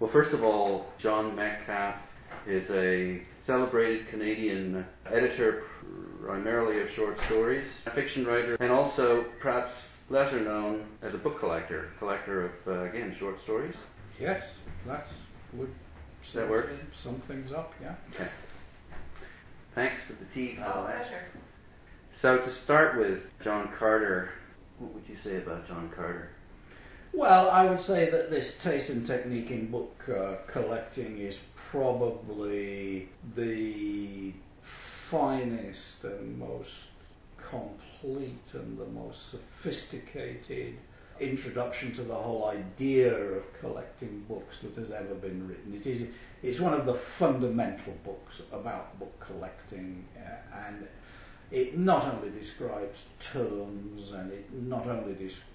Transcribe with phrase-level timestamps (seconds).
[0.00, 1.94] Well, first of all, John Metcalf
[2.46, 5.64] is a celebrated Canadian editor,
[6.22, 11.38] primarily of short stories, a fiction writer, and also perhaps lesser known as a book
[11.38, 13.74] collector, collector of, uh, again, short stories.
[14.18, 14.42] Yes,
[14.86, 15.06] that
[15.52, 15.70] would
[16.32, 16.70] that work.
[16.94, 17.94] Sum things up, yeah.
[18.14, 18.30] Okay.
[19.74, 20.58] Thanks for the tea.
[20.64, 21.24] Oh, pleasure.
[22.22, 24.30] So to start with, John Carter,
[24.78, 26.30] what would you say about John Carter?
[27.12, 33.08] Well, I would say that this taste and technique in book uh, collecting is probably
[33.34, 36.84] the finest and most
[37.36, 40.76] complete and the most sophisticated
[41.18, 45.74] introduction to the whole idea of collecting books that has ever been written.
[45.74, 46.06] It is
[46.44, 50.86] it's one of the fundamental books about book collecting uh, and
[51.50, 55.49] it not only describes terms and it not only describes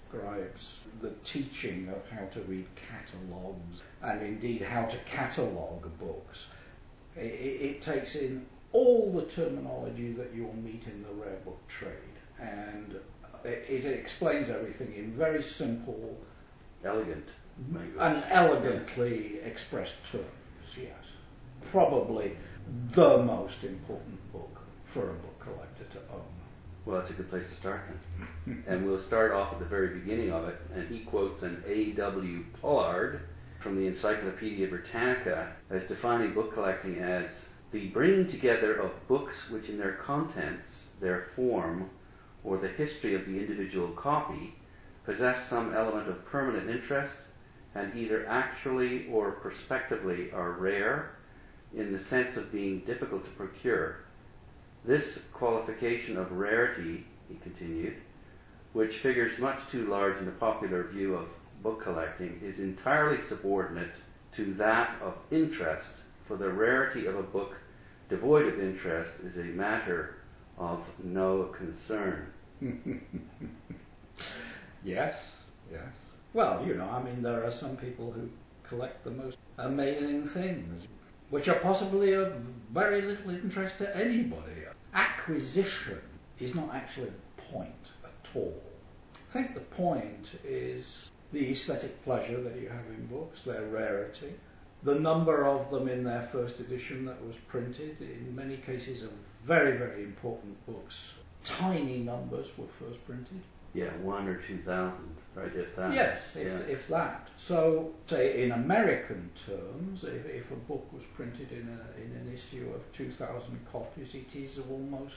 [1.00, 6.46] the teaching of how to read catalogues and indeed how to catalogue books.
[7.16, 11.92] It, it takes in all the terminology that you'll meet in the rare book trade
[12.40, 16.18] and uh, it, it explains everything in very simple,
[16.84, 17.26] elegant,
[17.98, 20.24] and elegantly expressed terms.
[20.76, 20.90] Yes,
[21.70, 22.32] probably
[22.90, 26.45] the most important book for a book collector to own.
[26.86, 27.80] Well, that's a good place to start
[28.46, 28.64] then.
[28.68, 30.56] and we'll start off at the very beginning of it.
[30.72, 32.44] And he quotes an A.W.
[32.62, 33.22] Pollard
[33.60, 39.68] from the Encyclopedia Britannica as defining book collecting as the bringing together of books which
[39.68, 41.90] in their contents, their form,
[42.44, 44.54] or the history of the individual copy
[45.04, 47.14] possess some element of permanent interest
[47.74, 51.10] and either actually or prospectively are rare
[51.74, 53.96] in the sense of being difficult to procure.
[54.86, 57.96] This qualification of rarity, he continued,
[58.72, 61.28] which figures much too large in the popular view of
[61.60, 63.90] book collecting, is entirely subordinate
[64.34, 65.90] to that of interest,
[66.28, 67.56] for the rarity of a book
[68.08, 70.18] devoid of interest is a matter
[70.56, 72.26] of no concern.
[74.84, 75.32] yes,
[75.72, 75.82] yes.
[76.32, 78.28] Well, you know, I mean, there are some people who
[78.68, 80.86] collect the most amazing things,
[81.30, 82.32] which are possibly of
[82.72, 84.65] very little interest to anybody.
[84.96, 86.00] Acquisition
[86.40, 88.60] is not actually the point at all.
[89.14, 94.32] I think the point is the aesthetic pleasure that you have in books, their rarity,
[94.82, 99.10] the number of them in their first edition that was printed, in many cases of
[99.44, 100.98] very, very important books
[101.46, 103.40] tiny numbers were first printed.
[103.76, 105.54] Yeah, one or two thousand, right?
[105.54, 105.92] If that.
[105.92, 106.72] Yes, if, yeah.
[106.72, 107.28] if that.
[107.36, 112.32] So, say in American terms, if, if a book was printed in, a, in an
[112.32, 115.14] issue of 2,000 copies, it is almost,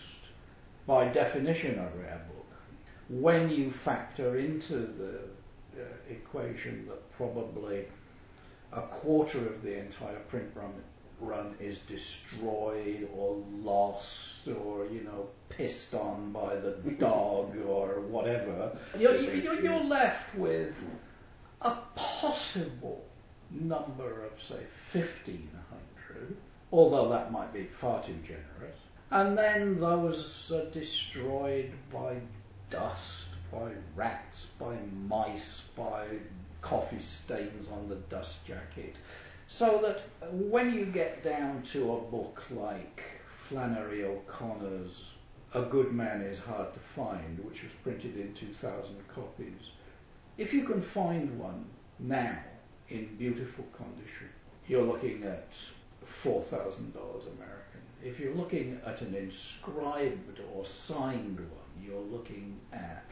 [0.86, 2.46] by definition, a rare book.
[3.08, 5.22] When you factor into the
[5.80, 7.86] uh, equation that probably
[8.74, 10.74] a quarter of the entire print run
[11.22, 15.28] run is destroyed or lost or you know
[15.60, 16.96] pissed on by the mm-hmm.
[16.96, 20.82] dog or whatever, you're, you're, you're left with
[21.62, 23.04] a possible
[23.52, 26.38] number of say 1500,
[26.72, 28.78] although that might be far too generous.
[29.12, 32.16] And then those are destroyed by
[32.70, 34.78] dust, by rats, by
[35.10, 36.06] mice, by
[36.62, 38.96] coffee stains on the dust jacket.
[39.50, 43.04] So that when you get down to a book like
[43.36, 45.12] Flannery O'Connor's
[45.56, 49.72] A Good Man is Hard to Find, which was printed in 2,000 copies,
[50.38, 51.66] if you can find one
[51.98, 52.38] now
[52.90, 54.30] in beautiful condition,
[54.68, 55.52] you're looking at
[56.06, 57.82] $4,000 American.
[58.04, 63.04] If you're looking at an inscribed or signed one, you're looking at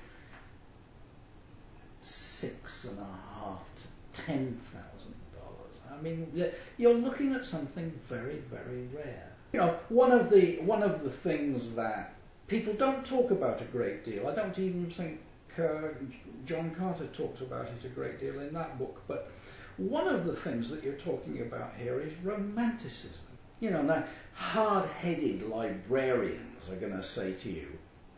[2.01, 5.79] six and a half to ten thousand dollars.
[5.91, 6.31] I mean,
[6.77, 9.27] you're looking at something very, very rare.
[9.53, 12.13] You know, one of the one of the things that
[12.47, 14.27] people don't talk about a great deal.
[14.27, 15.19] I don't even think
[15.59, 15.89] uh,
[16.45, 19.01] John Carter talks about it a great deal in that book.
[19.07, 19.31] But
[19.77, 23.11] one of the things that you're talking about here is romanticism.
[23.59, 24.03] You know, now
[24.33, 27.67] hard-headed librarians are going to say to you,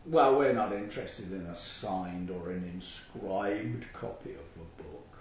[0.06, 5.18] "Well, we're not interested in a signed or an inscribed copy of a book."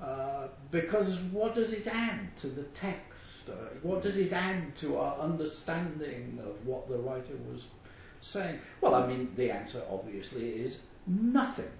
[0.00, 3.48] Uh, because what does it add to the text?
[3.48, 3.52] Uh,
[3.82, 7.64] what does it add to our understanding of what the writer was
[8.20, 8.58] saying?
[8.80, 11.70] Well, I mean, the answer obviously is nothing.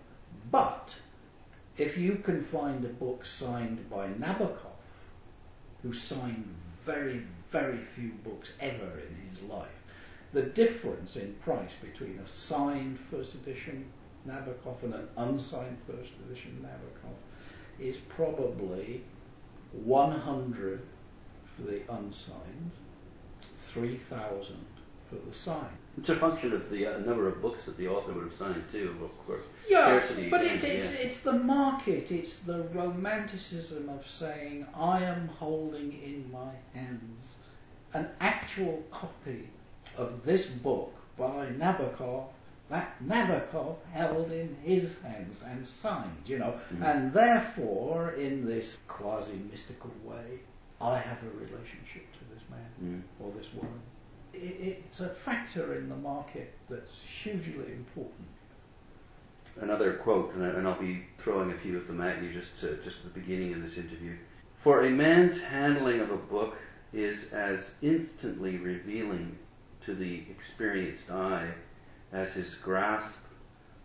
[0.50, 0.96] But
[1.76, 4.78] if you can find a book signed by Nabokov,
[5.82, 6.44] who signed
[6.84, 9.68] very, very few books ever in his life,
[10.32, 13.84] the difference in price between a signed first edition
[14.28, 17.16] Nabokov and an unsigned first edition Nabokov
[17.80, 19.00] is probably
[19.72, 20.82] 100
[21.56, 22.70] for the unsigned,
[23.56, 24.56] 3,000
[25.10, 25.66] for the signed.
[25.98, 28.62] It's a function of the uh, number of books that the author would have signed
[28.70, 29.42] too, of course.
[29.68, 35.28] Yeah, Scarcity but it's, it's, it's the market, it's the romanticism of saying, I am
[35.28, 37.36] holding in my hands
[37.92, 39.48] an actual copy
[39.96, 42.26] of this book by Nabokov
[42.70, 46.54] that Nabokov held in his hands and signed, you know.
[46.72, 46.82] Mhm.
[46.84, 50.38] And therefore, in this quasi mystical way,
[50.80, 53.02] I have a relationship to this man Mm.
[53.24, 53.80] or this woman.
[54.34, 58.26] It, it's a factor in the market that's hugely important.
[59.60, 62.58] Another quote, and I- and I'll be throwing a few of them at you just
[62.60, 64.14] to, just at the beginning of this interview.
[64.62, 66.56] For a man's handling of a book
[66.92, 69.36] is as instantly revealing
[69.86, 71.48] to the experienced eye
[72.12, 73.16] as his grasp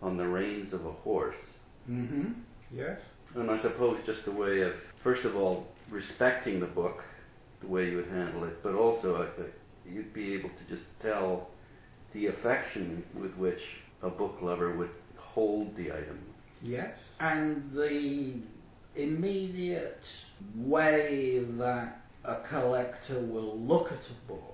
[0.01, 1.35] on the reins of a horse.
[1.89, 2.31] Mm-hmm.
[2.71, 2.99] Yes.
[3.35, 7.03] And I suppose just a way of, first of all, respecting the book,
[7.61, 9.27] the way you would handle it, but also uh,
[9.89, 11.49] you'd be able to just tell
[12.13, 13.61] the affection with which
[14.01, 16.19] a book lover would hold the item.
[16.63, 16.93] Yes.
[17.19, 18.33] And the
[18.95, 20.07] immediate
[20.55, 24.51] way that a collector will look at a book.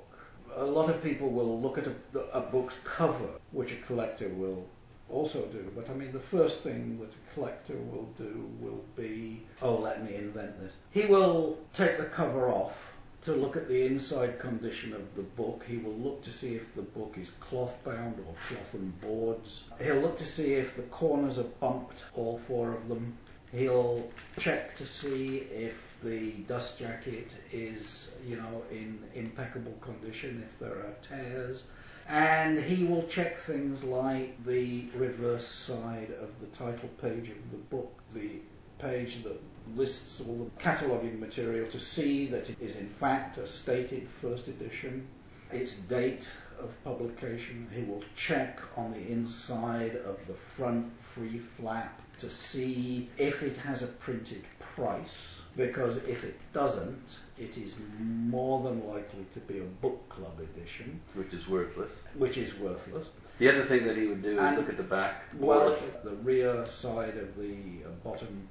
[0.56, 4.68] A lot of people will look at a, a book's cover, which a collector will
[5.10, 5.72] also do.
[5.76, 10.04] But I mean, the first thing that a collector will do will be, oh, let
[10.04, 10.74] me invent this.
[10.92, 12.91] He will take the cover off
[13.24, 15.64] to look at the inside condition of the book.
[15.68, 19.64] He will look to see if the book is cloth bound or cloth and boards.
[19.82, 23.16] He'll look to see if the corners are bumped, all four of them.
[23.52, 24.10] He'll
[24.40, 30.72] check to see if the dust jacket is, you know, in impeccable condition, if there
[30.72, 31.64] are tears.
[32.08, 37.58] And he will check things like the reverse side of the title page of the
[37.70, 38.40] book, the
[38.82, 39.40] page that
[39.76, 44.48] lists all the cataloguing material to see that it is in fact a stated first
[44.48, 45.06] edition,
[45.52, 46.30] its date
[46.60, 47.68] of publication.
[47.74, 53.58] He will check on the inside of the front free flap to see if it
[53.58, 59.60] has a printed price, because if it doesn't, it is more than likely to be
[59.60, 61.92] a book club edition, which is worthless.
[62.16, 63.10] which is worthless.
[63.40, 65.24] The other thing that he would do is look at the back.
[65.40, 67.56] Well, the rear side of the
[67.86, 68.48] uh, bottom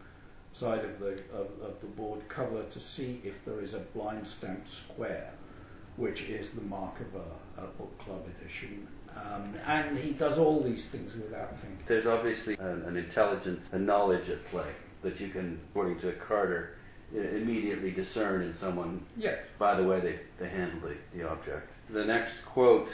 [0.53, 4.27] side of the of, of the board cover to see if there is a blind
[4.27, 5.31] stamped square,
[5.97, 8.87] which is the mark of a, a book club edition.
[9.17, 11.85] Um, and he does all these things without thinking.
[11.87, 14.69] There's obviously an, an intelligence, a knowledge at play
[15.03, 16.77] that you can, according to Carter,
[17.13, 19.39] immediately discern in someone Yes.
[19.59, 21.69] by the way they, they handle the, the object.
[21.91, 22.89] The next quote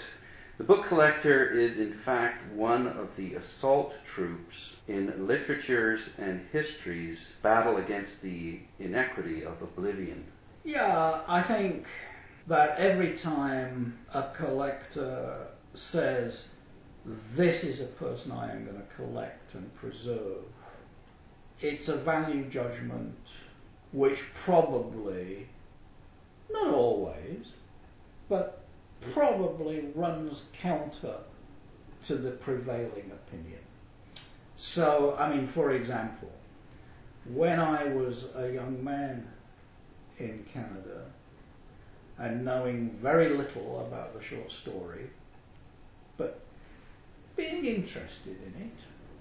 [0.56, 7.20] The book collector is, in fact, one of the assault troops in literature's and history's
[7.42, 10.24] battle against the inequity of oblivion.
[10.64, 11.86] Yeah, I think
[12.46, 16.44] that every time a collector says,
[17.34, 20.44] This is a person I am going to collect and preserve,
[21.60, 23.16] it's a value judgment
[23.92, 25.46] which probably,
[26.50, 27.46] not always,
[28.28, 28.62] but
[29.12, 31.16] probably runs counter
[32.04, 33.60] to the prevailing opinion.
[34.56, 36.30] So, I mean, for example,
[37.26, 39.26] when I was a young man
[40.18, 41.04] in Canada
[42.18, 45.10] and knowing very little about the short story,
[46.16, 46.40] but
[47.36, 48.76] being interested in it,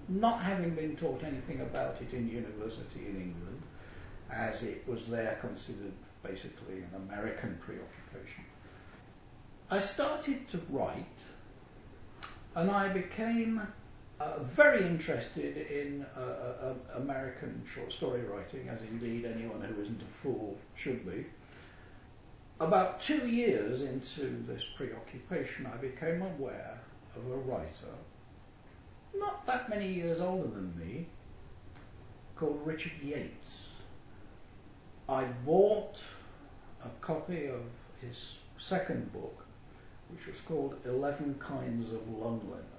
[0.08, 3.62] not having been taught anything about it in university in England,
[4.32, 8.44] as it was there considered basically an American preoccupation.
[9.70, 11.04] I started to write
[12.54, 13.60] and I became
[14.18, 19.80] uh, very interested in uh, uh, uh, American short story writing, as indeed anyone who
[19.80, 21.26] isn't a fool should be.
[22.58, 26.78] About two years into this preoccupation, I became aware
[27.14, 27.94] of a writer,
[29.14, 31.06] not that many years older than me,
[32.36, 33.68] called Richard Yates.
[35.08, 36.02] I bought
[36.82, 37.60] a copy of
[38.00, 39.46] his second book,
[40.10, 42.75] which was called Eleven Kinds of Loneliness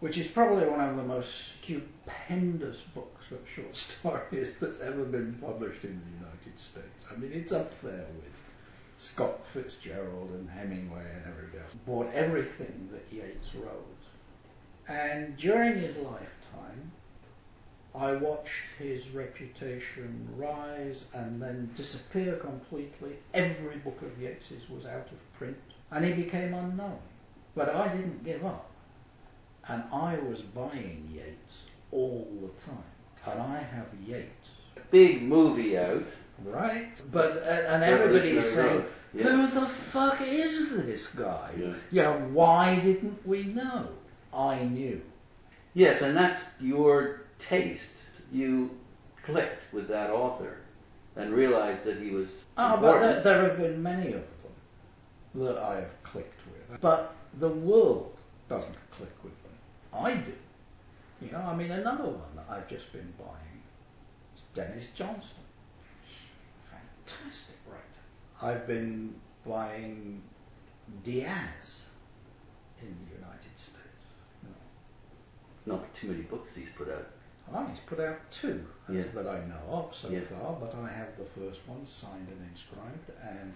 [0.00, 5.34] which is probably one of the most stupendous books of short stories that's ever been
[5.34, 7.04] published in the United States.
[7.10, 8.40] I mean, it's up there with
[8.96, 11.72] Scott Fitzgerald and Hemingway and everybody else.
[11.86, 13.86] Bought everything that Yates wrote.
[14.88, 16.90] And during his lifetime,
[17.94, 23.16] I watched his reputation rise and then disappear completely.
[23.34, 25.58] Every book of Yates's was out of print,
[25.90, 26.98] and he became unknown.
[27.54, 28.69] But I didn't give up
[29.70, 32.90] and I was buying Yates all the time.
[33.26, 34.50] And I have Yates.
[34.90, 36.04] Big movie out
[36.44, 37.02] right?
[37.12, 39.24] But and, and everybody is saying, Yeah.
[39.24, 41.50] "Who the fuck is this guy?
[41.58, 41.74] Yeah.
[41.90, 43.88] You know, why didn't we know?
[44.32, 45.00] I knew.
[45.74, 47.90] Yes, and that's your taste.
[48.32, 48.70] You
[49.22, 50.56] clicked with that author
[51.16, 55.58] and realized that he was Ah, but there, there have been many of them that
[55.58, 58.16] I have clicked with, but the world
[58.48, 59.39] doesn't click with.
[59.92, 60.32] I do.
[61.20, 63.60] You know, I mean, another one that I've just been buying
[64.34, 65.36] is Denis Johnson.
[66.70, 67.82] Fantastic writer.
[68.42, 69.14] I've been
[69.46, 70.22] buying
[71.04, 71.82] Diaz
[72.80, 73.76] in the United States.
[75.66, 75.74] Know.
[75.74, 77.06] Not too many books he's put out.
[77.52, 79.02] Well, he's put out two Yeah.
[79.02, 80.20] that I know of so Yeah.
[80.20, 83.54] far, but I have the first one signed and inscribed, and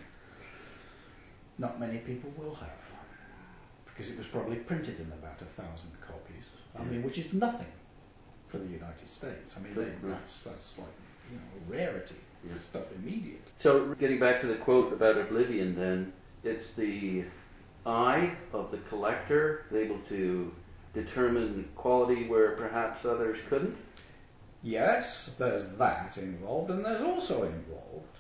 [1.59, 2.71] not many people will have
[3.95, 6.45] because it was probably printed in about a thousand copies.
[6.79, 7.67] I mean, which is nothing
[8.49, 9.55] for the United States.
[9.57, 10.89] I mean, they, that's that's like
[11.31, 12.17] you know a rarity.
[12.47, 12.59] Yeah.
[12.59, 13.41] Stuff immediate.
[13.59, 17.25] So, getting back to the quote about oblivion, then, it's the
[17.87, 20.53] eye of the collector able to
[20.93, 23.77] determine quality where perhaps others couldn't.
[24.63, 28.15] Yes, there's that involved, and there's also involved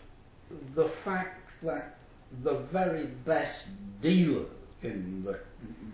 [0.74, 1.96] the fact that
[2.42, 3.66] the very best
[4.00, 4.44] dealer
[4.82, 5.38] in the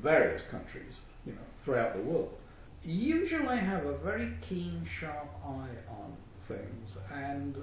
[0.02, 0.94] various countries,
[1.26, 2.36] you know, throughout the world,
[2.84, 6.12] usually have a very keen, sharp eye on
[6.48, 7.56] things and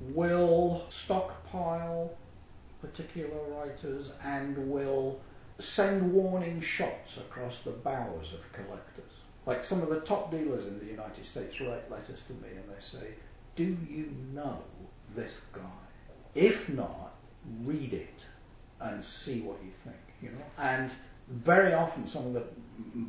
[0.00, 2.16] will stockpile
[2.80, 5.20] particular writers and will
[5.58, 9.04] send warning shots across the bows of collectors.
[9.46, 12.68] Like some of the top dealers in the United States write letters to me and
[12.68, 13.14] they say,
[13.56, 14.58] Do you know
[15.14, 15.60] this guy?
[16.34, 17.12] If not,
[17.62, 18.24] read it
[18.80, 20.44] and see what you think, you know?
[20.58, 20.90] And
[21.28, 22.44] very often some of the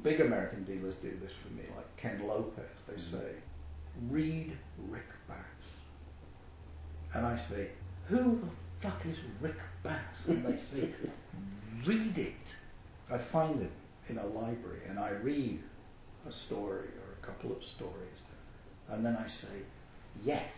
[0.04, 2.66] big American dealers do this for me, like Ken Lopez.
[2.88, 3.18] They mm-hmm.
[3.18, 3.32] say,
[4.10, 4.52] read
[4.90, 5.38] Rick Bass.
[7.14, 7.70] And I say,
[8.08, 10.28] who the fuck is Rick Bass?
[10.28, 10.90] And they say,
[11.86, 12.56] read it.
[13.12, 13.72] I find it
[14.10, 15.60] in a library and I read
[16.28, 17.94] a story or a couple of stories.
[18.90, 19.48] And then I say,
[20.24, 20.52] yes,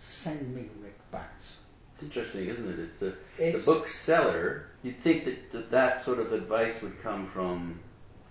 [0.00, 1.56] send me Rick Bass.
[2.00, 2.78] It's interesting, isn't it?
[2.78, 4.66] It's the, It's- the bookseller.
[4.82, 7.78] You'd think that, that that sort of advice would come from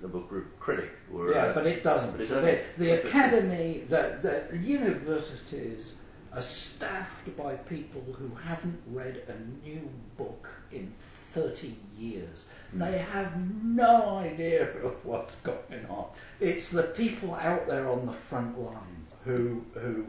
[0.04, 2.12] a book critic, or Yeah, uh, but it doesn't.
[2.12, 2.62] But it The, doesn't.
[2.80, 5.94] the academy, the, the universities
[6.34, 10.92] are staffed by people who haven't read a new book in
[11.34, 12.46] 30 years.
[12.74, 13.32] They have
[13.64, 16.06] no idea of what's going on.
[16.40, 20.06] It's the people out there on the front line who, who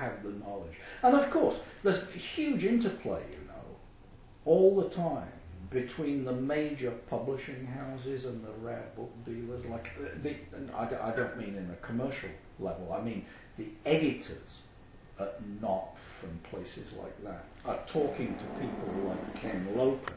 [0.00, 0.76] have the knowledge.
[1.02, 3.66] And of course, there's a huge interplay, you know,
[4.44, 5.28] all the time
[5.70, 9.64] between the major publishing houses and the rare book dealers.
[9.66, 10.34] Like, uh, the,
[10.74, 13.24] I, I don't mean in a commercial level, I mean
[13.56, 14.58] the editors
[15.18, 20.14] at Knopf and places like that are talking to people like Ken Lopez.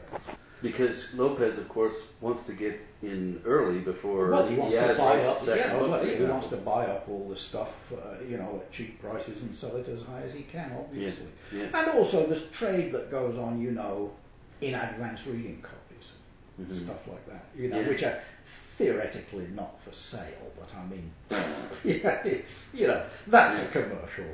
[0.64, 1.92] Because Lopez, of course,
[2.22, 5.46] wants to get in early before Well, he wants to buy up.
[5.46, 8.98] Yeah, well, he wants to buy up all the stuff, uh, you know, at cheap
[9.00, 11.26] prices and sell it as high as he can, obviously.
[11.52, 11.66] yeah.
[11.74, 14.10] And also, there's trade that goes on, you know,
[14.62, 16.12] in advance reading copies,
[16.56, 16.84] and Mhm.
[16.84, 17.88] stuff like that, you know, Yeah.
[17.88, 18.18] which are
[18.78, 21.10] theoretically not for sale, but I mean,
[21.84, 24.24] yeah, it's you know, that's a commercial,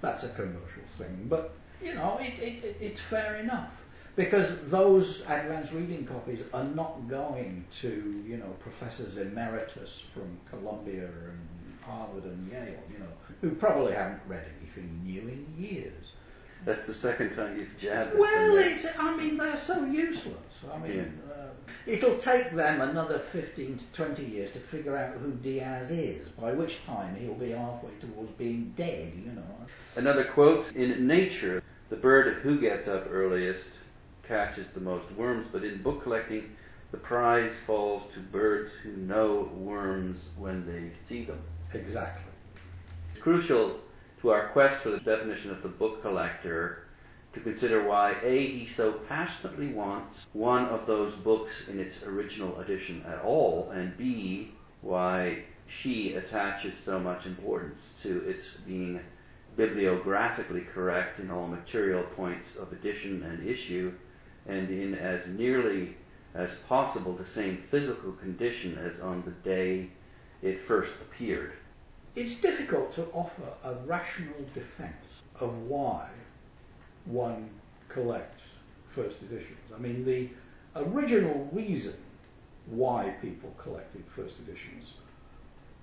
[0.00, 3.70] that's a commercial thing, but you know, it, it, it it's fair enough.
[4.18, 11.04] Because those advanced reading copies are not going to, you know, professors emeritus from Columbia
[11.04, 13.06] and Harvard and Yale, you know,
[13.40, 16.10] who probably haven't read anything new in years.
[16.64, 20.34] That's the second time you've jabbed Well, it's, I mean, they're so useless.
[20.68, 21.32] I mean, Yeah.
[21.32, 21.50] uh,
[21.86, 26.50] it'll take them another 15 to 20 years to figure out who Diaz is, by
[26.50, 29.66] which time he'll be halfway towards being dead, you know.
[29.94, 33.64] Another quote in nature: "The bird who gets up earliest
[34.28, 36.54] catches the most worms." But in book collecting,
[36.90, 41.40] the prize falls to birds who know worms when they see them.
[41.74, 42.32] Exactly.
[43.12, 43.80] It's crucial
[44.20, 46.84] to our quest for the definition of the book collector
[47.34, 52.58] to consider why A, he so passionately wants one of those books in its original
[52.60, 59.00] edition at all, and B, why she attaches so much importance to its being
[59.56, 63.92] bibliographically correct in all material points of edition and issue,
[64.48, 65.94] and in as nearly
[66.34, 69.88] as possible the same physical condition as on the day
[70.42, 71.52] it first appeared.
[72.16, 76.08] It's difficult to offer a rational defense of why
[77.04, 77.48] one
[77.88, 78.42] collects
[78.94, 79.58] first editions.
[79.74, 80.28] I mean, the
[80.76, 81.94] original reason
[82.66, 84.92] why people collected first editions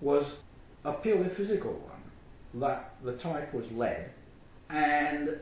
[0.01, 0.35] was
[0.83, 4.09] a purely physical one, that the type was lead
[4.69, 5.39] and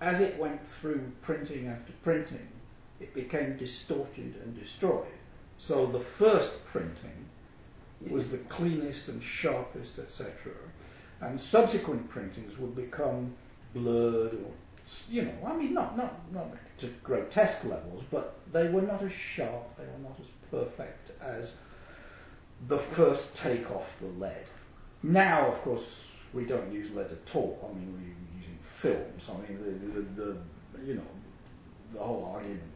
[0.00, 2.46] as it went through printing after printing,
[3.04, 5.18] it became distorted and destroyed.
[5.58, 7.26] So the first printing
[8.08, 10.32] was the cleanest and sharpest, etc.
[11.20, 13.32] And subsequent printings would become
[13.74, 14.52] blurred or,
[15.10, 16.46] you know, I mean, not, not, not
[16.78, 21.52] to grotesque levels, but they were not as sharp, they were not as perfect as
[22.68, 24.46] the first take off the lead.
[25.02, 27.70] Now, of course, we don't use lead at all.
[27.70, 29.28] I mean, we're using films.
[29.28, 30.36] I mean, the, the, the
[30.86, 31.12] you know,
[31.92, 32.73] the whole argument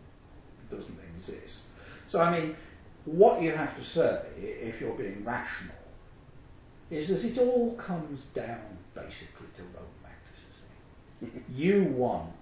[0.70, 1.64] doesn't exist.
[2.06, 2.56] So, I mean,
[3.04, 5.74] what you have to say, if you're being rational,
[6.90, 9.62] is that it all comes down basically to
[11.22, 11.44] romanticism.
[11.54, 12.32] you want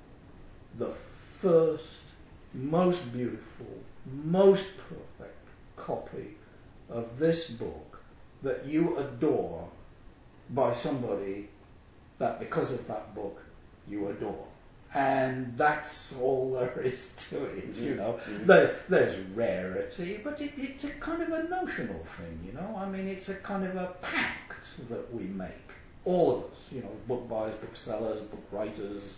[0.79, 0.93] the
[1.41, 2.03] first,
[2.55, 3.67] most beautiful,
[4.25, 5.37] most perfect
[5.77, 6.37] copy
[6.89, 8.01] of this book
[8.43, 9.69] that you adore
[10.51, 11.49] by somebody
[12.19, 13.43] that because of that book
[13.89, 14.47] you adore
[14.95, 17.97] and that's all there is to it, you mm-hmm.
[17.97, 18.13] know.
[18.13, 18.47] Mm-hmm.
[18.47, 22.77] There, there's rarity, but it, it's a kind of a notional thing, you know.
[22.79, 25.51] I mean, it's a kind of a pact that we make,
[26.05, 29.17] all of us, you know, book buyers, booksellers, book writers,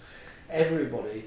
[0.51, 1.25] everybody,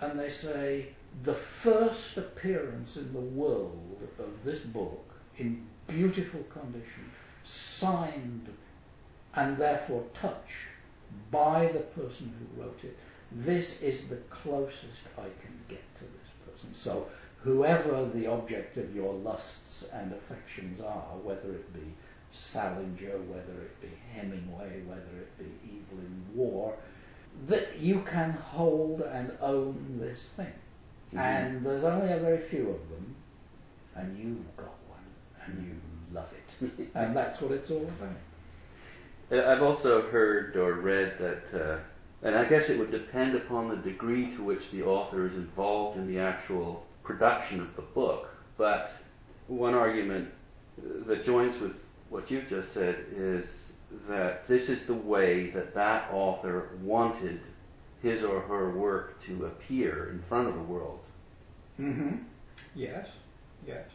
[0.00, 0.88] and they say
[1.24, 5.04] the first appearance in the world of this book
[5.38, 7.10] in beautiful condition,
[7.44, 8.46] signed
[9.34, 10.68] and therefore touched
[11.30, 12.96] by the person who wrote it
[13.32, 16.74] this is the closest I can get to this person.
[16.74, 17.06] So
[17.42, 21.94] whoever the object of your lusts and affections are, whether it be
[22.32, 26.72] Salinger, whether it be Hemingway, whether it be Evelyn Waugh,
[27.48, 30.52] that you can hold and own this thing.
[31.08, 31.18] Mm-hmm.
[31.18, 33.14] And there's only a very few of them,
[33.96, 36.90] and you've got one, and you love it.
[36.94, 39.46] and that's what it's all about.
[39.46, 41.78] I've also heard or read that uh,
[42.22, 45.96] and I guess it would depend upon the degree to which the author is involved
[45.98, 48.28] in the actual production of the book.
[48.58, 48.92] But
[49.48, 50.28] one argument
[51.06, 51.76] that joins with
[52.10, 53.46] what you've just said is
[54.08, 57.40] that this is the way that that author wanted
[58.02, 61.00] his or her work to appear in front of the world.
[61.78, 62.16] Mm-hmm.
[62.74, 63.08] Yes,
[63.66, 63.86] yes.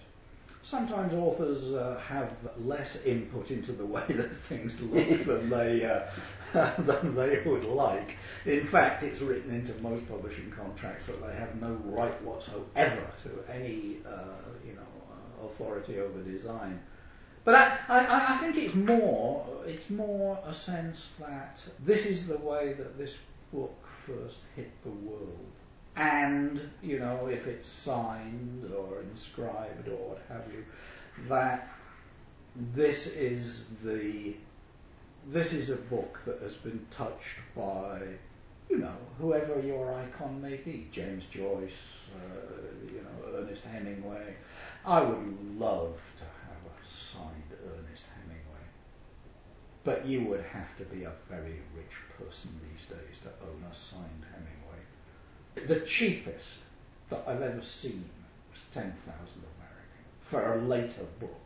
[0.64, 6.02] Sometimes authors uh, have less input into the way that things look than they uh,
[6.78, 8.16] than they would like.
[8.46, 13.54] In fact, it's written into most publishing contracts that they have no right whatsoever to
[13.54, 16.80] any, uh, you know, uh, authority over design.
[17.44, 22.38] But I, I, I think it's more, it's more a sense that this is the
[22.38, 23.18] way that this
[23.52, 25.52] book first hit the world.
[25.98, 30.64] And, you know, if it's signed or inscribed or what have you,
[31.28, 31.70] that
[32.56, 34.36] this is the
[35.28, 38.00] this is a book that has been touched by,
[38.70, 41.72] you know, whoever your icon may be, James Joyce,
[42.16, 44.36] uh, you know, Ernest Hemingway.
[44.86, 48.66] I would love to have a signed Ernest Hemingway,
[49.84, 53.74] but you would have to be a very rich person these days to own a
[53.74, 55.68] signed Hemingway.
[55.68, 56.60] The cheapest
[57.10, 58.06] that I've ever seen
[58.52, 61.45] was 10,000 American for a later book.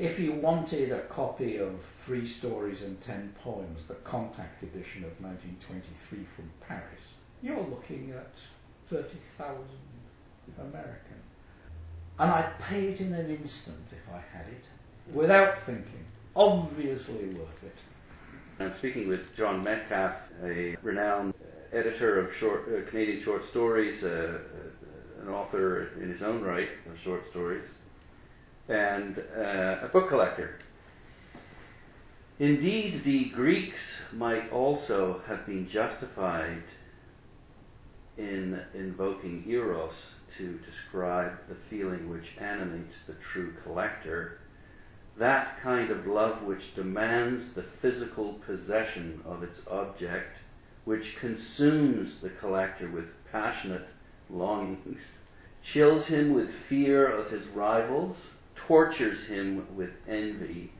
[0.00, 5.10] If you wanted a copy of Three Stories and Ten Poems, the contact edition of
[5.20, 8.40] 1923 from Paris, you're looking at
[8.86, 9.58] 30,000
[10.58, 11.20] American.
[12.18, 14.64] And I'd pay it in an instant if I had it,
[15.14, 16.06] without thinking.
[16.34, 17.82] Obviously worth it.
[18.58, 21.34] I'm speaking with John Metcalf, a renowned
[21.74, 26.70] editor of short, uh, Canadian short stories, uh, uh, an author in his own right
[26.90, 27.64] of short stories
[28.70, 30.54] and uh, a book collector.
[32.38, 36.62] Indeed, the Greeks might also have been justified
[38.16, 39.94] in invoking eros
[40.36, 44.38] to describe the feeling which animates the true collector,
[45.16, 50.38] that kind of love which demands the physical possession of its object,
[50.84, 53.86] which consumes the collector with passionate
[54.30, 55.00] longings,
[55.62, 58.16] chills him with fear of his rivals,
[58.70, 60.70] tortures him with envy.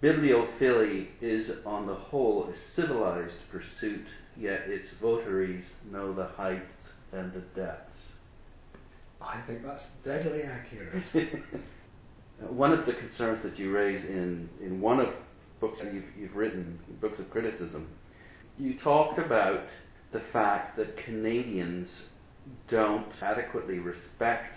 [0.00, 7.32] Bibliophilia is on the whole a civilized pursuit, yet its votaries know the heights and
[7.32, 7.98] the depths.
[9.20, 11.04] I think that's deadly accurate.
[12.50, 15.12] one of the concerns that you raise in, in one of
[15.58, 17.84] books that you've, you've written, books of criticism,
[18.60, 19.64] you talked about
[20.12, 22.02] the fact that Canadians
[22.68, 24.54] don't adequately respect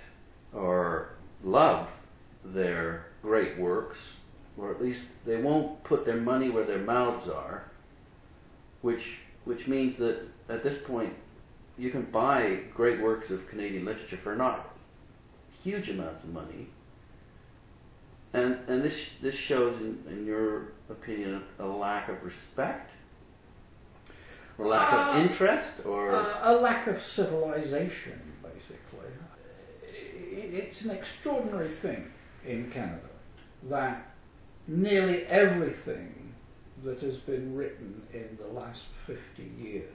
[0.53, 1.09] or
[1.43, 1.89] love
[2.43, 3.97] their great works,
[4.57, 7.63] or at least they won't put their money where their mouths are,
[8.81, 11.13] which which means that at this point
[11.77, 14.69] you can buy great works of Canadian literature for not
[15.63, 16.67] huge amounts of money.
[18.33, 22.91] And, and this, this shows, in, in your opinion, a, a lack of respect?
[24.57, 25.71] Or lack Uh, of interest?
[25.85, 29.09] Or a, a lack of civilization, basically.
[30.31, 32.11] It's an extraordinary thing
[32.45, 33.09] in Canada
[33.63, 34.05] that
[34.67, 36.33] nearly everything
[36.83, 39.91] that has been written in the last 50 years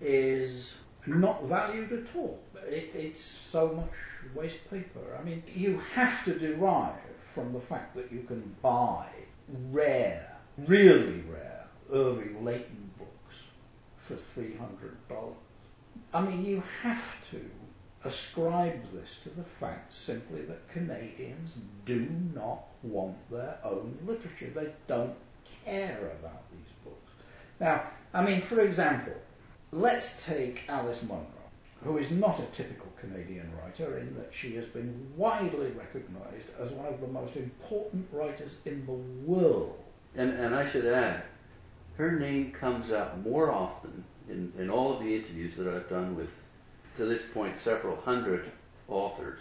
[0.00, 0.74] is
[1.06, 2.40] not valued at all.
[2.66, 5.00] It, it's so much waste paper.
[5.18, 6.94] I mean, you have to derive
[7.34, 9.06] from the fact that you can buy
[9.70, 13.36] rare, really rare, Irving Layton books
[13.98, 15.34] for $300.
[16.12, 17.40] I mean, you have to
[18.04, 24.50] ascribe this to the fact simply that Canadians do not want their own literature.
[24.54, 25.14] They don't
[25.64, 27.12] care about these books.
[27.60, 27.82] Now,
[28.14, 29.14] I mean, for example,
[29.72, 31.26] let's take Alice Munro,
[31.82, 36.72] who is not a typical Canadian writer in that she has been widely recognized as
[36.72, 38.92] one of the most important writers in the
[39.30, 39.78] world.
[40.14, 41.22] and, and I should add,
[41.96, 46.16] her name comes up more often in, in all of the interviews that I've done
[46.16, 46.32] with,
[46.98, 48.50] to this point, several hundred
[48.88, 49.40] authors.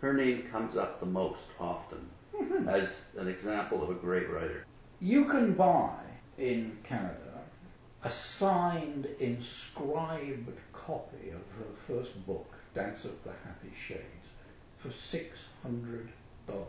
[0.00, 1.98] Her name comes up the most often
[2.34, 2.68] mm-hmm.
[2.68, 4.66] as an example of a great writer.
[5.00, 5.94] You can buy
[6.38, 7.20] in Canada
[8.02, 14.28] a signed, inscribed copy of her first book, Dance of the Happy Shades,
[14.78, 16.08] for six hundred
[16.46, 16.66] dollars.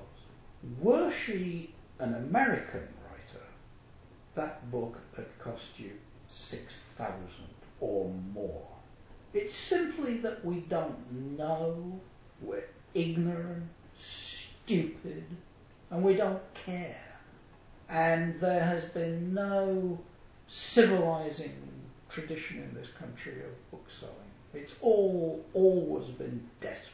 [0.82, 3.46] Were she an American writer,
[4.36, 5.92] that book had cost you
[6.30, 8.75] six thousand or more.
[9.36, 12.00] It's simply that we don't know,
[12.42, 15.26] we're ignorant, stupid,
[15.92, 17.06] and we don't care
[17.90, 20.00] and there has been no
[20.48, 21.56] civilizing
[22.10, 24.14] tradition in this country of bookselling.
[24.54, 26.92] It's all always been desperate.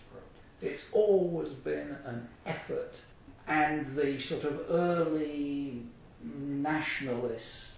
[0.61, 2.99] It's always been an effort,
[3.47, 5.81] and the sort of early
[6.23, 7.71] nationalist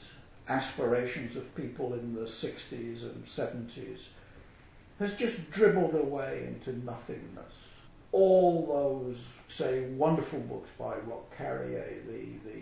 [0.49, 4.07] aspirations of people in the 60s and 70s
[5.03, 7.53] has just dribbled away into nothingness.
[8.11, 12.59] All those, say, wonderful books by Roch Carrier, the, the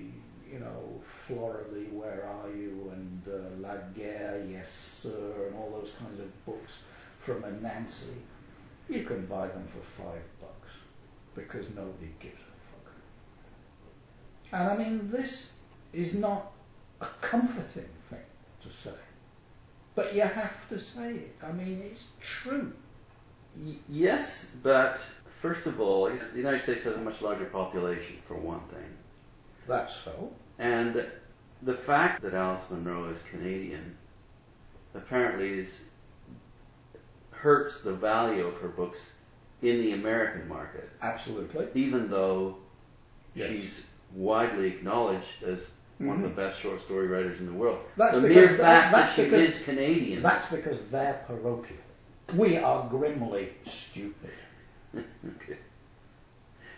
[0.51, 5.91] you know, Floralie, Where Are You, and uh, La Guerre, Yes Sir, and all those
[5.99, 6.79] kinds of books
[7.19, 8.15] from Anansi,
[8.89, 10.73] you can buy them for five bucks
[11.35, 12.93] because nobody gives a fuck.
[14.53, 15.51] And I mean, this
[15.93, 16.51] is not
[17.01, 18.19] a comforting thing
[18.63, 18.91] to say,
[19.95, 21.35] but you have to say it.
[21.43, 22.71] I mean, it's true.
[23.65, 24.99] Y- yes, but
[25.41, 28.89] first of all, the United States has a much larger population, for one thing.
[29.67, 30.31] That's so.
[30.59, 31.05] And
[31.63, 33.95] the fact that Alice Munro is Canadian
[34.95, 35.79] apparently is
[37.31, 38.99] hurts the value of her books
[39.61, 41.67] in the American market, Absolutely.
[41.75, 42.55] even though
[43.35, 43.49] Yes.
[43.49, 43.81] she's
[44.13, 45.63] widely acknowledged as
[46.01, 46.35] one of the mm-hmm.
[46.37, 47.79] best short story writers in the world.
[47.97, 50.21] That's the because mere fact that, she because- is Canadian.
[50.21, 51.77] That's because they're parochial.
[52.35, 54.31] We are grimly stupid.
[54.95, 55.57] okay.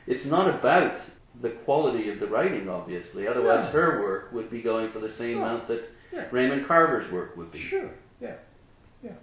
[0.06, 0.98] It's not about
[1.40, 3.26] the quality of the writing, obviously.
[3.26, 3.80] Otherwise, No.
[3.80, 5.46] her work would be going for the same No.
[5.46, 6.28] amount that Yeah.
[6.30, 7.60] Raymond Carver's work would be.
[7.60, 7.90] Sure.
[8.20, 8.36] Yeah.
[9.02, 9.14] Yeah.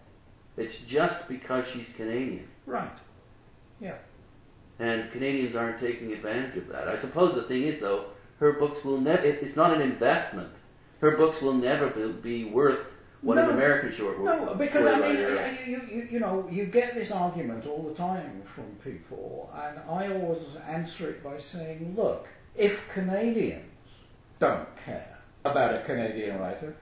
[0.57, 2.49] It's just because she's Canadian.
[2.65, 2.89] Right.
[3.79, 3.97] Yeah.
[4.79, 6.89] And Canadians aren't taking advantage of that.
[6.89, 8.07] I suppose the thing is, though,
[8.40, 10.48] her books will never, it, it's not an investment.
[11.00, 12.81] Her books will never be, be worth
[13.22, 15.18] what an American short work No, because I mean,
[15.66, 20.09] you, you, you know, you get this argument all the time from people, and I
[20.09, 23.66] always answer it by saying, look, if Canadians
[24.38, 26.74] don't care about a Canadian writer,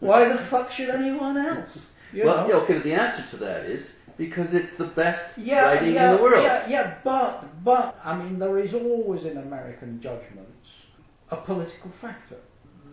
[0.00, 1.86] why the fuck should anyone else?
[2.12, 2.60] You well, know?
[2.60, 6.22] okay, the answer to that is because it's the best Yeah, writing yeah, in the
[6.22, 6.42] world.
[6.42, 10.85] yeah, yeah, but but I mean, there is always in American judgments
[11.30, 12.36] a political factor.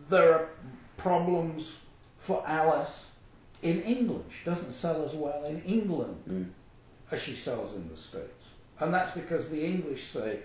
[0.10, 0.50] There are
[0.98, 1.76] problems
[2.20, 3.04] for Alice
[3.62, 4.26] in England.
[4.30, 6.46] She doesn't sell as well in England Mm.
[7.12, 8.48] as she sells in the States,
[8.80, 10.40] and that's because the English say,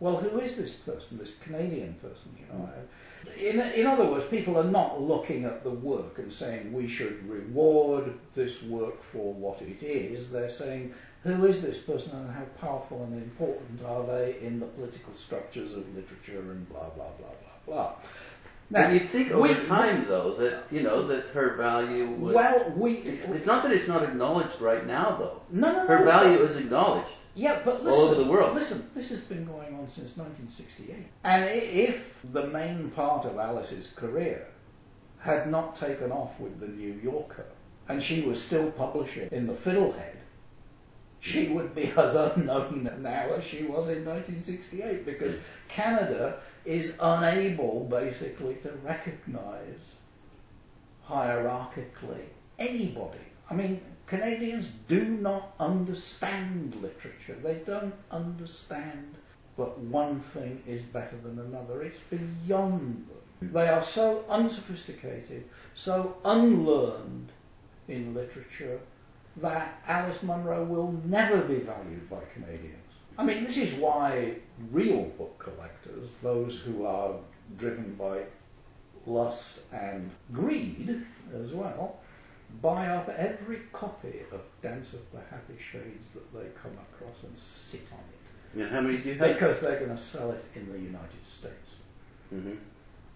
[0.00, 1.18] "Well, who is this person?
[1.18, 2.68] This Canadian person?" You know.
[3.38, 7.28] In in other words, people are not looking at the work and saying we should
[7.28, 10.30] reward this work for what it is.
[10.30, 14.66] They're saying who is this person and how powerful and important are they in the
[14.66, 17.92] political structures of literature and blah blah blah blah blah.
[18.70, 22.34] Now, you'd think over we- time, though, that you know that her value would.
[22.34, 25.42] well, we, it's, it's not that it's not acknowledged right now, though.
[25.50, 25.86] no, no, no.
[25.86, 27.08] Her but- value is acknowledged.
[27.34, 28.54] Yeah, but listen, all over the world.
[28.54, 31.06] Listen, this has been going on since 1968.
[31.24, 34.46] And if the main part of Alice's career
[35.18, 37.46] had not taken off with the New Yorker,
[37.88, 40.16] and she was still publishing in the Fiddlehead,
[41.22, 45.36] she would be as unknown now as she was in 1968 because
[45.68, 49.94] Canada is unable basically to recognize
[51.08, 52.24] hierarchically
[52.58, 53.20] anybody.
[53.48, 57.36] I mean, Canadians do not understand literature.
[57.40, 59.14] They don't understand
[59.56, 61.82] that one thing is better than another.
[61.82, 63.52] It's beyond them.
[63.52, 65.44] They are so unsophisticated,
[65.76, 67.28] so unlearned
[67.86, 68.80] in literature
[69.38, 72.76] that Alice Munro will never be valued by Canadians.
[73.18, 74.34] I mean, this is why
[74.70, 77.14] real book collectors, those who are
[77.58, 78.22] driven by
[79.06, 81.02] lust and greed
[81.34, 81.98] as well,
[82.60, 87.36] buy up every copy of Dance of the Happy Shades that they come across and
[87.36, 88.62] sit on it.
[88.62, 89.32] And how many do you have?
[89.32, 91.76] Because they're going to sell it in the United States.
[92.34, 92.54] Mm-hmm.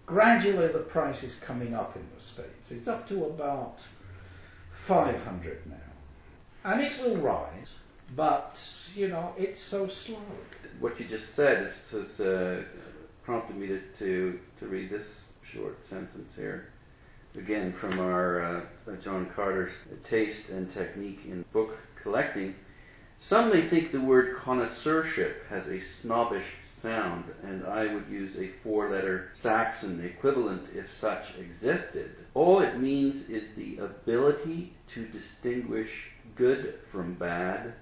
[0.05, 2.71] Gradually, the price is coming up in the States.
[2.71, 3.79] It's up to about
[4.85, 5.75] 500 now.
[6.67, 7.75] And it will rise,
[8.13, 8.61] but,
[8.93, 10.19] you know, it's so slow.
[10.81, 12.61] What you just said has uh,
[13.23, 16.67] prompted me to, to, to read this short sentence here.
[17.37, 19.71] Again, from our uh, John Carter's
[20.03, 22.53] Taste and Technique in Book Collecting.
[23.17, 26.47] Some may think the word connoisseurship has a snobbish
[26.81, 32.15] sound, and I would use a four letter Saxon equivalent if such existed.
[32.33, 37.73] All it means is the ability to distinguish good from bad,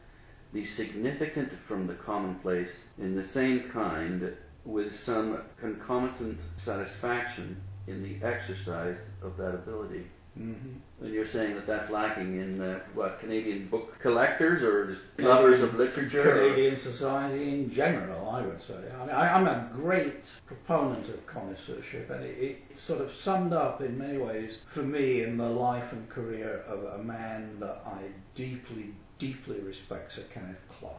[0.53, 8.25] the significant from the commonplace, in the same kind, with some concomitant satisfaction in the
[8.25, 10.05] exercise of that ability.
[10.39, 11.05] Mm-hmm.
[11.05, 15.61] And you're saying that that's lacking in uh, what Canadian book collectors or just lovers
[15.61, 16.23] of literature?
[16.23, 18.73] Canadian society in general, I would say.
[18.73, 22.37] I mean, I, I'm a great proponent of connoisseurship, and it,
[22.69, 26.63] it sort of summed up in many ways for me in the life and career
[26.67, 27.99] of a man that I
[28.33, 28.87] deeply,
[29.19, 30.95] deeply respect, Sir Kenneth Clark.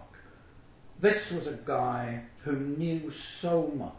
[1.01, 3.93] This was a guy who knew so much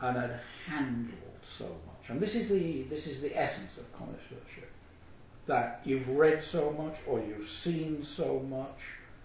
[0.00, 1.14] and had handled
[1.46, 1.87] so much.
[2.08, 4.70] And this is the this is the essence of connoisseurship.
[5.46, 8.78] That you've read so much or you've seen so much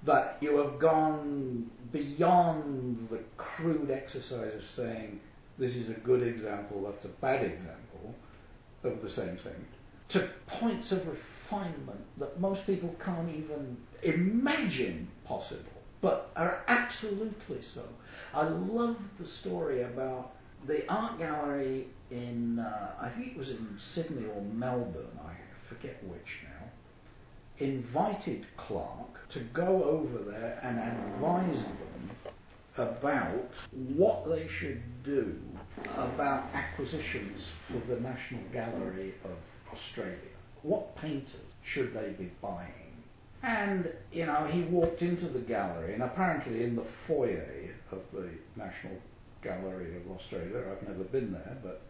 [0.04, 5.20] that you have gone beyond the crude exercise of saying
[5.58, 8.16] this is a good example, that's a bad example
[8.84, 9.66] of the same thing,
[10.10, 15.64] to points of refinement that most people can't even imagine possible,
[16.02, 17.84] but are absolutely so.
[18.34, 20.32] I love the story about
[20.66, 25.34] the art gallery in, uh, I think it was in Sydney or Melbourne, I
[25.68, 32.10] forget which now, invited Clark to go over there and advise them
[32.78, 35.36] about what they should do
[35.98, 39.38] about acquisitions for the National Gallery of
[39.72, 40.18] Australia.
[40.62, 42.70] What painters should they be buying?
[43.44, 47.46] And, you know, he walked into the gallery, and apparently in the foyer
[47.92, 48.94] of the National
[49.44, 51.82] Gallery of Australia, I've never been there, but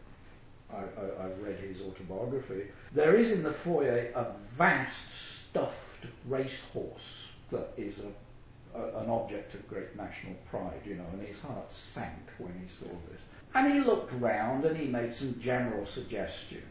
[0.74, 2.64] I, I've read his autobiography.
[2.94, 9.54] There is in the foyer a vast stuffed racehorse that is a, a, an object
[9.54, 13.22] of great national pride, you know, and his heart sank when he saw this.
[13.54, 16.64] And he looked round and he made some general suggestions.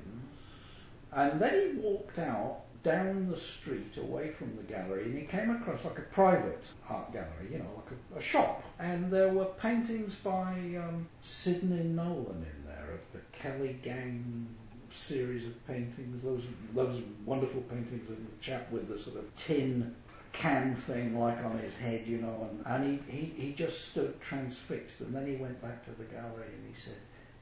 [1.12, 5.51] And then he walked out down the street away from the gallery and he came
[5.51, 8.62] across like a private art gallery, you know, like a, a shop.
[8.79, 14.47] And there were paintings by um, Sidney Nolan in there of the Kelly Gang
[14.90, 19.95] series of paintings, those those wonderful paintings of the chap with the sort of tin
[20.33, 24.18] can thing like on his head, you know, and, and he, he, he just stood
[24.21, 26.97] transfixed and then he went back to the gallery and he said,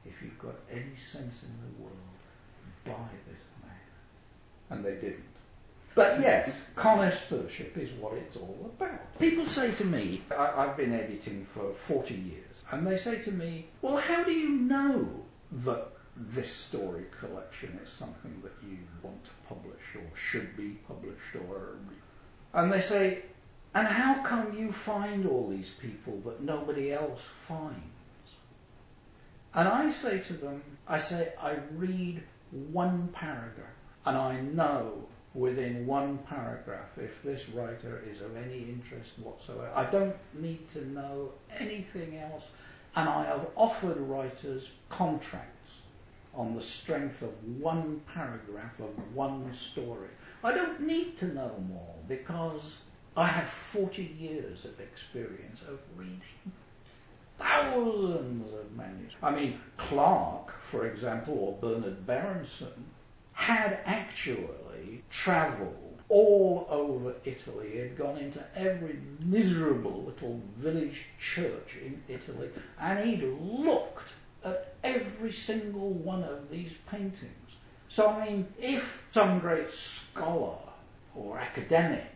[0.05, 1.97] if you've got any sense in the world,
[2.85, 3.71] buy this man.
[4.69, 5.30] And they didn't.
[5.93, 9.19] But yes, connoisseurship is what it's all about.
[9.19, 13.31] People say to me, I, I've been editing for 40 years, and they say to
[13.31, 15.09] me, well, how do you know
[15.65, 21.35] that this story collection is something that you want to publish or should be published
[21.49, 21.75] or
[22.53, 23.19] and they say
[23.73, 27.75] and how come you find all these people that nobody else finds
[29.53, 32.21] and I say to them I say I read
[32.71, 33.67] one paragraph
[34.05, 39.85] and I know within one paragraph if this writer is of any interest whatsoever I
[39.85, 42.51] don't need to know anything else
[42.95, 45.79] and I have offered writers contracts
[46.33, 50.09] on the strength of one paragraph of one story.
[50.43, 52.77] I don't need to know more because
[53.15, 56.51] I have 40 years of experience of reading
[57.37, 59.15] thousands of manuscripts.
[59.23, 62.85] I mean, Clark, for example, or Bernard Berenson
[63.33, 64.70] had actually
[65.09, 67.71] travelled all over Italy.
[67.71, 74.13] He had gone into every miserable little village church in Italy and he'd looked
[74.43, 77.31] at every single one of these paintings.
[77.89, 80.57] So, I mean, if some great scholar
[81.15, 82.11] or academic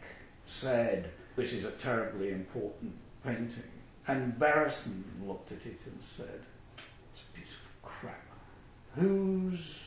[0.47, 3.71] said, this is a terribly important painting,
[4.07, 6.41] and Berenson looked at it and said,
[7.11, 8.23] it's a piece of crap,
[8.95, 9.81] whose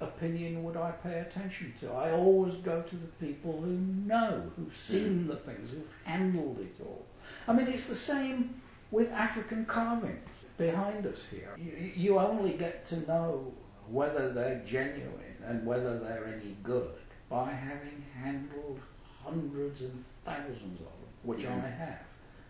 [0.00, 1.92] opinion would I pay attention to?
[1.92, 3.76] I always go to the people who
[4.06, 7.04] know, who've seen the things, who've handled it all.
[7.46, 8.54] I mean, it's the same
[8.90, 11.50] with African carvings behind us here.
[11.58, 13.52] You, you only get to know
[13.88, 16.94] whether they're genuine and whether they're any good
[17.28, 18.78] by having handled
[19.24, 21.64] hundreds and thousands of them, which mm.
[21.64, 22.06] I have.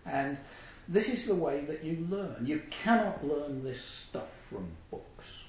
[0.06, 0.36] And
[0.88, 2.44] this is the way that you learn.
[2.44, 5.43] You cannot learn this stuff from books.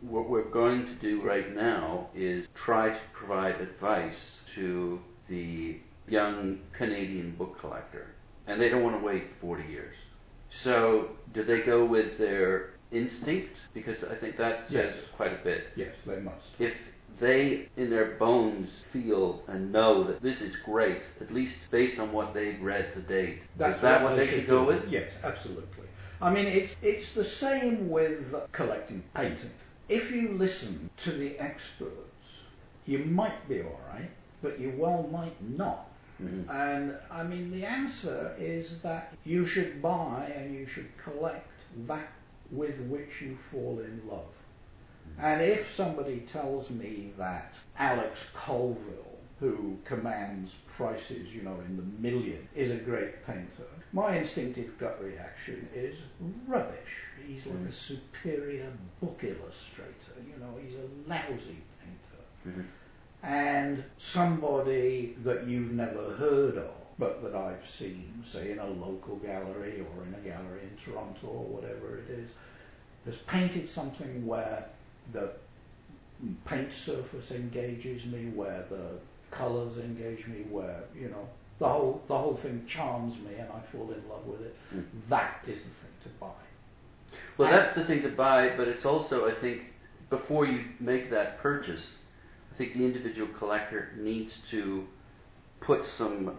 [0.00, 5.76] What we're going to do right now is try to provide advice to the
[6.08, 8.06] young Canadian book collector.
[8.46, 9.94] And they don't want to wait 40 years.
[10.50, 13.56] So, do they go with their instinct?
[13.72, 15.04] Because I think that says yes.
[15.16, 15.68] quite a bit.
[15.76, 16.46] Yes, they must.
[16.58, 16.74] If
[17.20, 22.10] they in their bones feel and know that this is great, at least based on
[22.12, 23.42] what they've read to date.
[23.56, 24.88] That's is that what, they, they should go with?
[24.88, 25.86] Yes, absolutely.
[26.22, 29.50] I mean, it's, it's the same with collecting painting.
[29.88, 31.94] If you listen to the experts,
[32.86, 34.10] you might be alright,
[34.42, 35.86] but you well might not.
[36.22, 36.50] Mm-hmm.
[36.50, 41.48] And I mean, the answer is that you should buy and you should collect
[41.86, 42.08] that
[42.50, 44.26] with which you fall in love.
[45.18, 49.09] And if somebody tells me that Alex Colville,
[49.40, 55.02] who commands prices, you know, in the million, is a great painter, my instinctive gut
[55.02, 55.96] reaction is
[56.46, 57.04] rubbish.
[57.26, 57.68] He's like mm.
[57.68, 62.48] a superior book illustrator, you know, he's a lousy painter.
[62.48, 62.60] Mm-hmm.
[63.22, 69.16] And somebody that you've never heard of, but that I've seen, say in a local
[69.16, 72.30] gallery or in a gallery in Toronto or whatever it is,
[73.06, 74.66] has painted something where
[75.12, 75.30] the
[76.44, 78.98] paint surface engages me, where the
[79.30, 83.60] colours engage me, where you know the whole the whole thing charms me, and I
[83.60, 84.56] fall in love with it.
[84.74, 84.84] Mm.
[85.08, 86.26] That is the thing to buy.
[87.36, 89.62] Well, and that's the thing to buy, but it's also I think
[90.08, 91.86] before you make that purchase,
[92.52, 94.86] I think the individual collector needs to
[95.60, 96.36] put some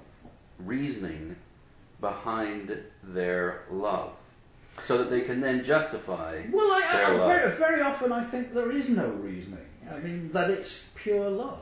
[0.60, 1.36] reasoning
[2.00, 4.12] behind their love
[4.88, 6.42] so that they can then justify.
[6.52, 9.66] Well, I, I, very, very, often I think there is no reasoning.
[9.92, 11.60] I mean, that it's pure love.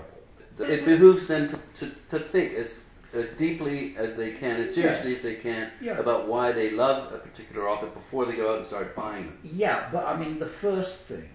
[0.60, 2.80] It, behooves them to, to, to, think as,
[3.13, 5.17] as deeply as they can, as seriously yes.
[5.17, 5.98] as they can, yeah.
[5.98, 9.38] about why they love a particular author before they go out and start buying them.
[9.43, 11.30] Yeah, but I mean, the first thing,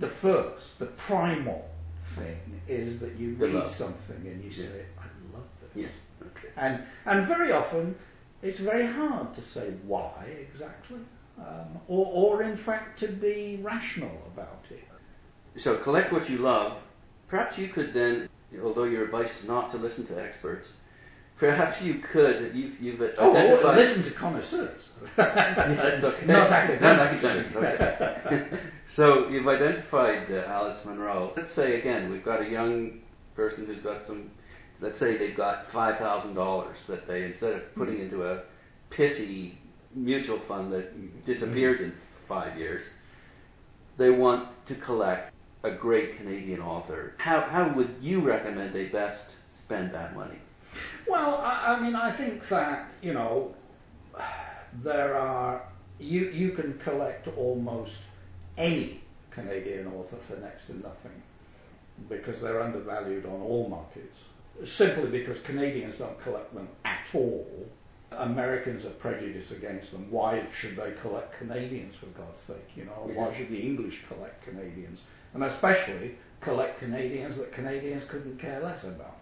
[0.00, 1.68] the first, the primal
[2.14, 3.70] thing is that you the read love.
[3.70, 5.84] something and you say, I love this.
[5.84, 5.92] Yes.
[6.36, 6.48] Okay.
[6.56, 7.94] And, and very often
[8.42, 10.98] it's very hard to say why exactly,
[11.38, 14.82] um, or, or in fact to be rational about it.
[15.60, 16.78] So collect what you love.
[17.32, 18.28] Perhaps you could then,
[18.62, 20.68] although your advice is not to listen to experts,
[21.38, 22.54] perhaps you could.
[22.54, 24.90] You've, you've oh, listen to connoisseurs.
[25.18, 26.26] okay.
[26.26, 27.24] Not academics.
[27.24, 28.46] Okay.
[28.92, 31.32] so you've identified uh, Alice Munro.
[31.34, 33.00] Let's say again, we've got a young
[33.34, 34.30] person who's got some
[34.82, 38.14] let's say they've got five thousand dollars that they instead of putting mm-hmm.
[38.14, 38.42] into a
[38.90, 39.52] pissy
[39.94, 41.94] mutual fund that disappears in
[42.28, 42.82] five years,
[43.96, 45.31] they want to collect
[45.62, 47.14] a great Canadian author.
[47.18, 49.24] How how would you recommend they best
[49.64, 50.38] spend that money?
[51.06, 53.54] Well, I, I mean, I think that you know
[54.82, 55.62] there are
[55.98, 57.98] you you can collect almost
[58.58, 61.22] any Canadian author for next to nothing
[62.08, 64.18] because they're undervalued on all markets
[64.64, 67.46] simply because Canadians don't collect them at all.
[68.12, 70.06] Americans are prejudiced against them.
[70.10, 72.76] Why should they collect Canadians, for God's sake?
[72.76, 75.02] You know, why should the English collect Canadians?
[75.34, 79.16] And especially collect Canadians that Canadians couldn't care less about.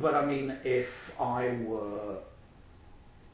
[0.00, 2.18] But I mean, if I were,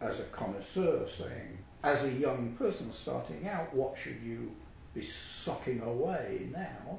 [0.00, 4.50] as a connoisseur, saying, as a young person starting out, what should you
[4.94, 6.98] be sucking away now?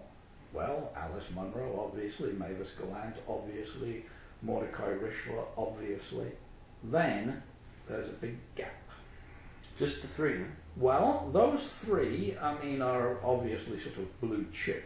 [0.53, 4.05] Well, Alice Munro, obviously, Mavis Gallant, obviously,
[4.41, 6.27] Mordecai Richler, obviously.
[6.83, 7.41] Then
[7.87, 8.71] there's a big gap.
[9.78, 10.43] Just the three, huh?
[10.78, 14.86] Well, those three, I mean, are obviously sort of blue chip.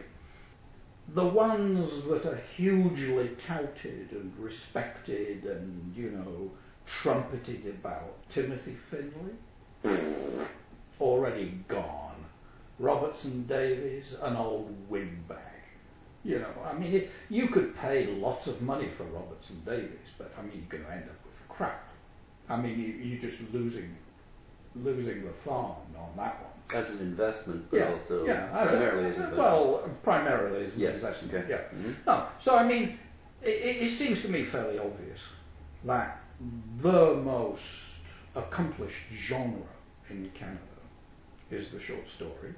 [1.14, 6.50] The ones that are hugely touted and respected and, you know,
[6.86, 8.28] trumpeted about.
[8.28, 9.34] Timothy Findley,
[9.84, 10.42] hmm.
[11.00, 12.24] already gone.
[12.78, 15.38] Robertson Davies, an old windbag.
[16.24, 20.32] You know, I mean, it, you could pay lots of money for Robertson Davies, but
[20.38, 21.84] I mean, you're going to end up with crap.
[22.48, 23.94] I mean, you, you're just losing
[24.76, 26.82] losing the farm on that one.
[26.82, 29.38] As an investment, but Yeah, also yeah, as a- primarily as an investment.
[29.38, 31.34] Well, primarily as an Yes, investment.
[31.34, 31.50] okay.
[31.50, 31.78] Yeah.
[31.78, 31.94] Mhm.
[32.06, 32.98] No, so I mean,
[33.42, 35.26] it, it it seems to me fairly obvious
[35.84, 36.20] that
[36.80, 37.64] the most
[38.36, 39.66] accomplished genre
[40.08, 40.60] in Canada
[41.50, 42.54] is the short story,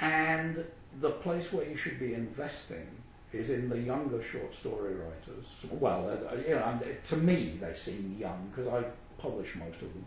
[0.00, 0.64] and
[1.00, 2.86] the place where you should be investing
[3.34, 5.46] is in the younger short story writers.
[5.70, 8.82] Well, uh, you know, to me they seem young because I
[9.18, 10.06] publish most of them.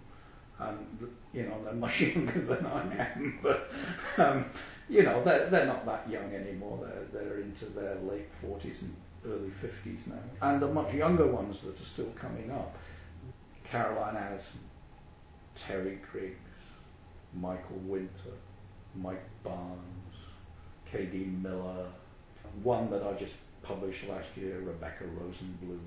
[0.62, 2.82] And you know they're much younger than I
[3.14, 3.72] am, but
[4.18, 4.46] um,
[4.90, 6.80] you know they're, they're not that young anymore.
[6.82, 8.96] They're they're into their late forties and
[9.26, 12.78] early fifties now, and the much younger ones that are still coming up.
[13.64, 14.60] Caroline Adderson,
[15.56, 16.36] Terry Griggs,
[17.34, 18.36] Michael Winter,
[18.96, 20.16] Mike Barnes,
[20.92, 21.18] K.D.
[21.42, 21.86] Miller,
[22.64, 25.80] one that I just published last year, Rebecca Rosenblum,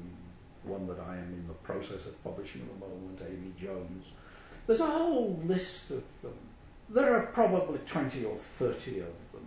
[0.62, 4.06] one that I am in the process of publishing at the moment, Amy Jones.
[4.66, 6.34] There's a whole list of them.
[6.88, 9.46] There are probably 20 or 30 of them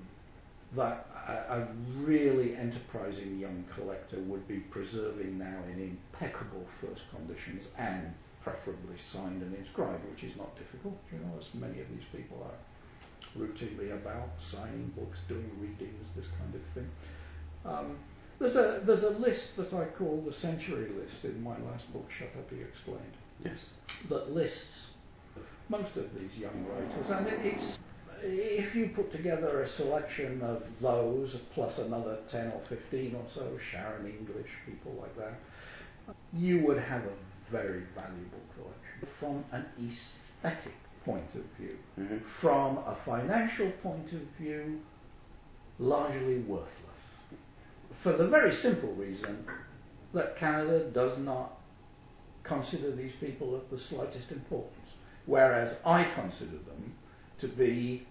[0.75, 1.67] that a, a
[1.99, 8.13] really enterprising young collector would be preserving now in impeccable first conditions and
[8.43, 12.45] preferably signed and inscribed, which is not difficult, you know, as many of these people
[12.45, 16.89] are routinely about signing books, doing readings, this kind of thing.
[17.65, 17.97] Um,
[18.39, 22.09] there's a there's a list that I call the century list in my last book,
[22.09, 23.01] Shut Up, He Explained,
[23.43, 23.69] Yes.
[24.09, 24.87] that lists
[25.69, 27.77] most of these young writers, and it, it's
[28.23, 33.57] if you put together a selection of those plus another ten or fifteen or so,
[33.57, 35.33] Sharon English, people like that,
[36.33, 40.73] you would have a very valuable collection from an aesthetic
[41.05, 41.77] point of view.
[41.95, 44.81] hmm From a financial point of view,
[45.79, 46.71] largely worthless.
[47.91, 49.45] For the very simple reason
[50.13, 51.51] that Canada does not
[52.43, 54.86] consider these people of the slightest importance,
[55.27, 56.93] whereas I consider them
[57.39, 58.07] to be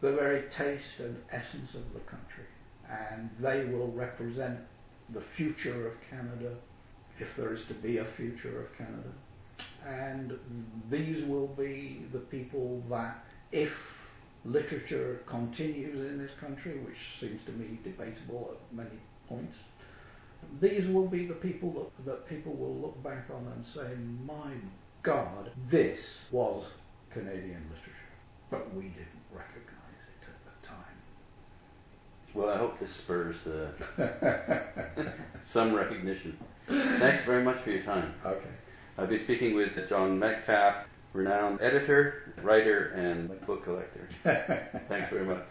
[0.00, 2.44] the very taste and essence of the country.
[2.90, 4.58] And they will represent
[5.10, 6.52] the future of Canada,
[7.18, 9.12] if there is to be a future of Canada.
[9.86, 10.38] And
[10.90, 13.72] these will be the people that, if
[14.44, 19.56] literature continues in this country, which seems to me debatable at many points,
[20.60, 23.88] these will be the people that, that people will look back on and say,
[24.26, 24.50] my
[25.04, 26.64] God, this was
[27.12, 27.90] Canadian literature.
[28.50, 30.76] But we didn't recognize it at the time.
[32.32, 33.70] Well, I hope this spurs uh,
[35.50, 36.36] some recognition.
[36.66, 38.14] Thanks very much for your time.
[38.24, 38.46] Okay.
[38.96, 44.08] I've been speaking with John Metcalf, renowned editor, writer, and book collector.
[44.88, 45.42] Thanks very much.